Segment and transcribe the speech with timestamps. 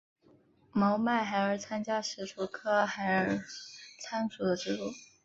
[0.73, 3.43] 毛脉孩儿参为石竹科孩儿
[3.99, 4.89] 参属的植物。